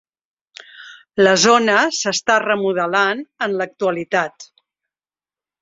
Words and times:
La 1.27 1.33
zona 1.41 1.75
s'està 1.99 2.39
remodelant 2.45 3.23
en 3.49 3.55
l'actualitat. 3.61 4.53